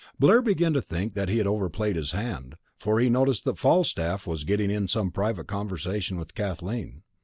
Blair 0.17 0.41
began 0.41 0.73
to 0.73 0.81
think 0.81 1.13
that 1.13 1.29
he 1.29 1.37
had 1.37 1.45
overplayed 1.45 1.95
his 1.95 2.11
hand, 2.11 2.55
for 2.79 2.99
he 2.99 3.07
noticed 3.07 3.45
that 3.45 3.59
Falstaff 3.59 4.25
was 4.25 4.43
getting 4.43 4.71
in 4.71 4.87
some 4.87 5.11
private 5.11 5.45
conversation 5.45 6.17
with 6.17 6.33
Kathleen. 6.33 7.03